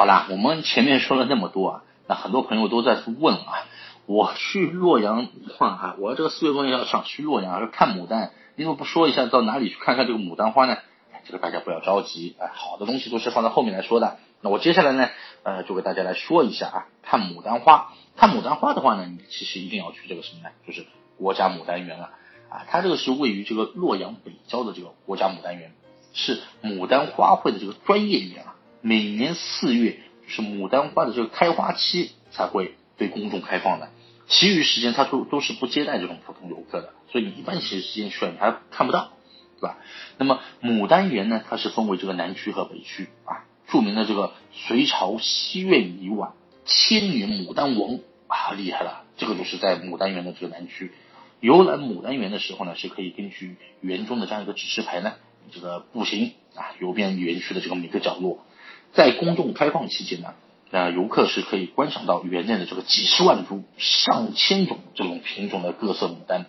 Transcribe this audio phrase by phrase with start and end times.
[0.00, 3.66] 好啦，我们前面说了那么多啊，那很多朋友都在问啊，
[4.06, 10.78] 我去洛阳啊，我这个四月份要想去洛阳看牡丹，你怎么不说一下到哪里去看看这个牡丹花呢？
[11.26, 14.16] 这个大家不要着急，哎，好的东西都是放在后面来说的。
[14.40, 15.10] 那我接下来呢，
[15.42, 20.48] 呃，就给大家来说一下啊，看牡丹花，看牡丹花的话呢，你其实一定要去这个什么呢？
[20.66, 20.86] 就是
[21.18, 22.08] 国家牡丹园了
[22.48, 25.74] 啊，它这个是位于这个洛阳北郊的这个国家牡丹园，
[26.14, 28.54] 是牡丹花卉的这个专业园啊。
[28.82, 33.90] 每年四月是牡丹花的这个开花期才会对公众开放的，
[34.28, 39.12] 其余时间它都都是不接待这种普通游客的，所以你一般时间去你还看不到，
[39.60, 39.78] 对吧？
[40.18, 43.44] 那么牡丹园呢，它是分为这个南区和北区啊。
[43.68, 46.32] 著名的这个隋朝西苑遗晚
[46.64, 49.04] 千年牡丹王啊，厉害了！
[49.16, 50.90] 这个就是在牡丹园的这个南区。
[51.38, 55.14] 游览牡丹园的时候呢，是可以根据园中的这样一个指示牌呢，
[55.52, 58.44] 这个步行啊，游遍园区的这个每个角落。
[58.92, 60.34] 在公众开放期间呢，
[60.70, 66.46] 那游客是可以观赏到园内的这个几十万株、上千种这种品种的各色牡丹。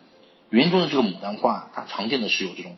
[0.49, 2.75] 园中的这个牡丹花，它常见的是有这种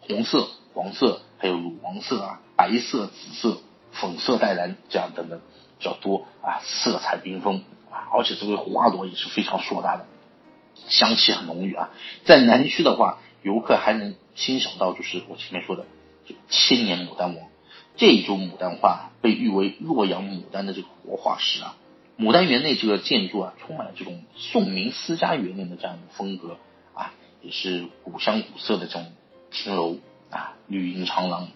[0.00, 3.58] 红色、黄色，还有乳黄色啊、白色、紫色。
[3.94, 5.42] 粉色带蓝这样等等
[5.78, 10.06] 比较多啊，色彩缤纷啊，而且这个花朵也是非常硕大的，
[10.88, 11.90] 香气很浓郁啊。
[12.24, 15.84] 在南区的话，游客还能欣赏到就是我前面说的
[16.48, 17.48] 千年牡丹王
[17.96, 21.76] 这一株牡丹花，被誉为洛阳牡丹的这个活化石啊。
[22.18, 26.58] 牡丹园内这个建筑啊，充满了这种宋明私家园林的这样一种风格
[26.94, 29.12] 啊，也是古香古色的这种
[29.50, 29.96] 青楼
[30.30, 31.48] 啊，绿荫长廊。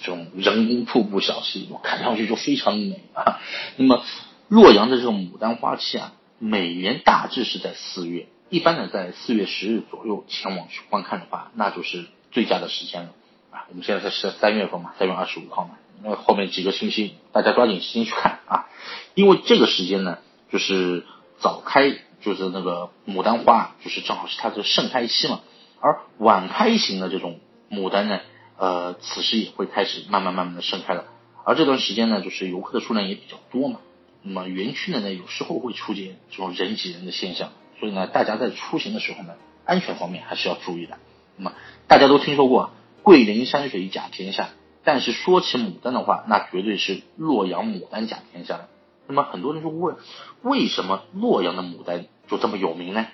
[0.00, 3.40] 这种人工瀑布小溪，看上去就非常美啊。
[3.76, 4.02] 那么
[4.48, 13.10] 洛阳的这个牡丹花期啊，每年大致是在四月，一般呢在四月十日左右前往去观看的话，那就是最佳的时间了
[13.50, 13.66] 啊。
[13.68, 18.66] 我们现在在是三月份嘛，三月二十五号嘛，那后面几个星期大家抓紧时间去看啊，
[19.14, 20.18] 因为这个时间呢，
[20.50, 21.04] 就是
[21.38, 25.40] 早开，就是那个牡丹花，就是正好是它的盛开期嘛，
[25.80, 28.20] 而晚开型的这种牡丹呢。
[28.60, 31.04] 呃，此时也会开始慢慢慢慢的盛开了，
[31.44, 33.78] 而这段时间呢，就是游客的数量也比较多嘛，
[34.20, 39.34] 那么园区呢，有时候会出现这种人挤人的现象，所以呢，大家在出行的时候呢，
[39.64, 40.98] 安全方面还是要注意的。
[41.36, 41.52] 那么
[41.86, 42.72] 大家都听说过
[43.08, 44.50] 桂林山水甲天下，
[44.84, 48.68] 但是说起牡丹的话，那绝对是洛阳牡丹甲天下的。
[49.06, 49.96] 那么很多人就问，
[50.42, 53.06] 为什么洛阳的牡丹就这么有名呢？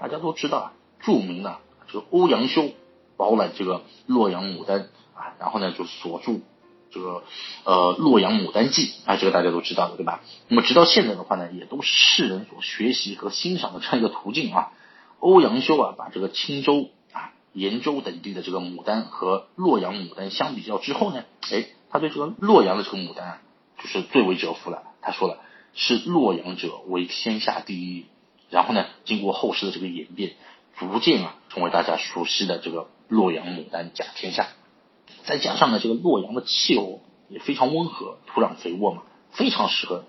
[0.00, 2.70] 大家都知道啊，著名的这个欧阳修。
[3.18, 6.40] 包揽这个洛阳牡丹啊，然后呢就锁住
[6.90, 7.22] 这个
[7.64, 10.22] 呃洛阳牡丹记啊，这个大家都知道的对吧？
[10.48, 14.72] 那么直到现在的话呢，也都是世人所学习和欣赏的这样一个途径啊。
[15.20, 16.88] 欧阳修啊，把这个青州、
[17.56, 23.42] 延州等地的这个牡丹和洛阳牡丹相比较之后呢，哎，他对这个洛阳的这个牡丹啊，
[23.82, 24.82] 就是最为折服了。
[25.00, 25.38] 他说了，
[25.74, 28.06] 是洛阳者为天下第一。
[28.50, 30.34] 然后呢，经过后世的这个演变，
[30.78, 32.88] 逐渐啊成为大家熟悉的这个。
[33.08, 34.48] 洛阳牡丹甲天下，
[35.26, 40.02] 再加上呢，这个洛阳的气候也非常温和，土壤肥沃嘛，非常适合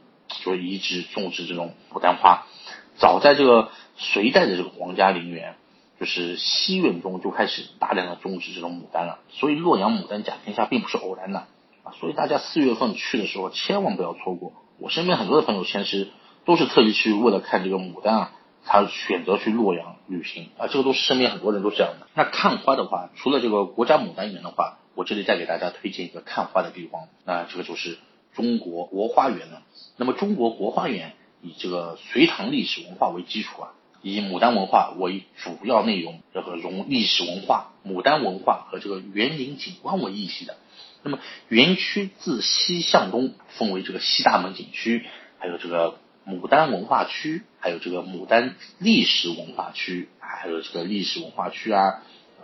[0.43, 2.47] 就是移植种植这种牡丹花。
[2.95, 5.57] 早在这个隋代的这个皇家陵园，
[5.99, 9.19] 就是西苑中就开始大量的种植这种牡丹了。
[9.29, 11.47] 所以洛阳牡丹甲天下并不是偶然的
[11.83, 11.93] 啊！
[11.99, 14.53] 所以大家四月份去的时候千万不要错过。
[14.79, 16.09] 我身边很多的朋友其实
[16.45, 18.31] 都是特意去为了看这个牡丹啊。
[18.69, 22.07] 他选择去洛阳旅行啊，这个都是身边很多人都这样的。
[22.15, 27.97] 那看花的话，除了这个国家牡丹园的话，我这里再给大家推荐一个看花的地方，那这个就是
[28.33, 29.61] 中国国花园了。
[29.95, 33.71] 那么中国国花园以这个隋唐历史文化为基础啊，
[34.01, 40.57] 以牡丹文化为主要内容，这个融历史文化、牡丹文化和这个园林景观为一体的。
[41.03, 45.05] 那么园区自西向东分为这个西大门景区，
[45.39, 45.99] 还有这个。
[46.29, 52.03] 牡丹文化区，还有这个牡丹历史文化区，还有这个历史文化区啊，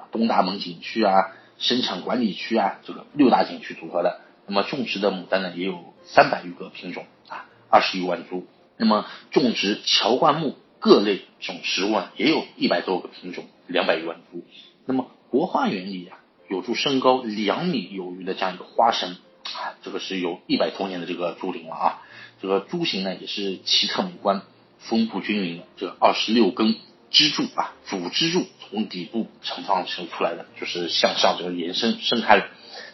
[0.10, 4.22] 东大门景区啊，生产管理区啊，这个六大景区组合的。
[4.48, 8.48] 那么种植的牡丹呢，也有三百余个品种啊，二十余万株。
[8.78, 14.44] 那么种植乔灌木各类种植物啊也有一百多个品种，两百余万株。
[14.86, 16.20] 那么国花园里啊，
[16.50, 19.16] 有株身高两米有余的这样一个花神
[19.46, 22.02] 啊，这个是有一百多年的这个株龄了啊。
[22.42, 24.42] 这个株形呢也是奇特美观，
[24.78, 25.62] 分布均匀。
[25.78, 26.76] 这二十六根
[27.10, 32.48] 支柱啊，主支柱从底部盛放出出来的，就是向上这个延伸伸开了。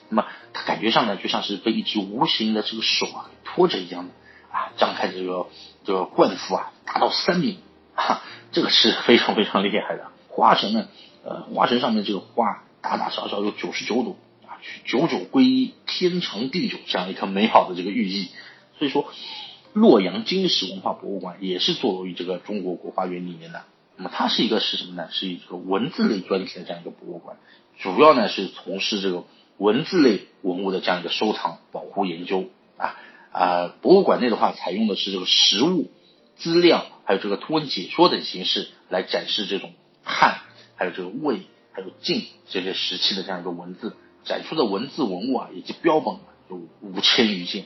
[0.10, 4.14] 那么它感觉上呢，就像是被一只无形的这个手啊托着一样的
[4.52, 5.48] 啊，张开这个
[5.86, 7.58] 这个冠幅啊，达到三米，
[8.00, 10.08] 哈， 这个是非常非常厉害的。
[10.28, 10.88] 花神呢，
[11.24, 14.18] 呃，花神上面这个花大大小小有九十九朵
[14.48, 18.30] 啊，九九归一，天长地久这样一个美好的这个寓意。
[18.78, 19.12] 所以说，
[19.74, 23.64] 洛阳金石文化博物馆也是作为这个中国国花园里面的。
[23.98, 25.10] 那么它是一个是什么呢？
[25.12, 27.36] 是一个文字类专题的这样一个博物馆，
[27.78, 29.26] 主要呢是从事这个
[29.58, 32.46] 文字类文物的这样一个收藏、保护、研究
[32.78, 32.96] 啊
[33.34, 33.74] 啊。
[33.82, 35.92] 博物馆内的话，采用的是这个实物
[36.38, 39.74] 资料，还有这个图文解说等形式来展示这种
[40.04, 40.42] 汉，
[40.76, 41.42] 还有这个魏。
[41.72, 43.96] 还有晋这些时期的这样一个文字
[44.26, 46.18] 展出的文字文物啊，以及标本
[46.50, 47.66] 有五千余件，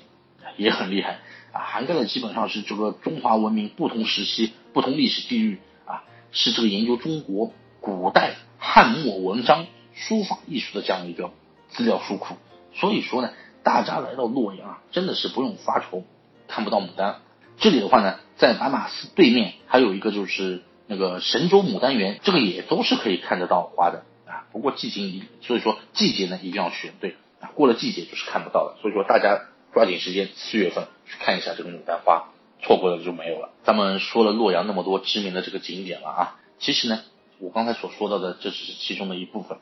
[0.55, 1.19] 也很厉害
[1.51, 7.51] 啊，涵盖的基本上是这个中华文明不同时期、不同历史地域啊，是这个研究中国
[7.81, 9.65] 古代汉末文章
[9.95, 11.31] 书法艺术的这样一个
[11.69, 12.35] 资料书库。
[12.75, 13.31] 所以说呢，
[13.63, 16.03] 大家来到洛阳啊，真的是不用发愁
[16.47, 17.21] 看不到牡丹。
[17.57, 20.63] 这里的话呢，在白马寺对面还有一个就是。
[20.85, 24.45] 那个神州牡丹园，这个也都是可以看得到花的啊。
[24.51, 27.55] 不过季节一，所以说季节呢一定要选对啊。
[27.55, 28.77] 过了季节就是看不到了。
[28.81, 32.25] 所以说大家抓紧时间，四月份去看一下这个牡丹花，
[32.61, 33.51] 错过了就没有了。
[33.63, 36.99] 咱们说了洛阳那么多知名的这个景点了啊，其实呢，
[37.39, 39.59] 我刚才所说到的这只是其中的一部分。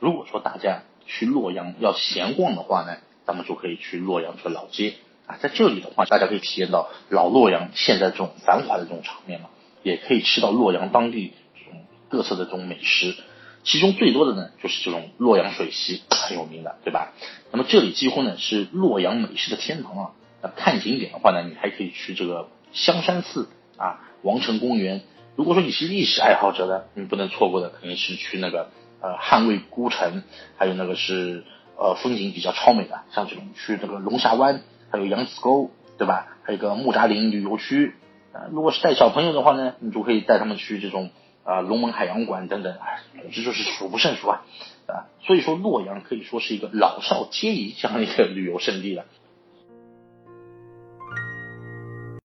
[0.00, 2.96] 如果说大家去洛阳要闲逛的话呢，
[3.26, 4.94] 咱们就可以去洛阳这个老街
[5.26, 9.48] 啊，在这里的话，大家可以体验到老洛阳现在这种繁华的这种场面嘛。
[9.82, 13.14] 也可以吃到洛阳当地这种各色的这种美食，
[13.64, 17.12] 其中最多的呢就是这种洛阳水席，很有名的，对吧？
[17.52, 20.10] 那么这里几乎呢是洛阳美食的天堂啊。
[20.42, 25.02] 那看景点的话呢，你还可以去这个香山寺啊、王城公园。
[25.36, 28.70] 如果说你是历史爱好者呢，你不能错过的肯定是去那个
[29.02, 30.22] 呃汉魏孤城，
[30.56, 31.44] 还有那个是
[31.76, 34.62] 呃风景比较超美的，像这种去这个龙峡湾，
[34.94, 36.28] 还有扬子沟，对吧？
[36.44, 37.94] 还有一个木扎林旅游区。
[38.32, 41.10] 啊，如果是带小朋友的话呢，你就可以带他们去这种
[41.42, 44.44] 啊龙门海洋馆等等，啊，总之就是数不胜数啊，
[44.86, 49.04] 啊，所以说洛阳可以说是一个老少皆宜这样一个旅游胜地了。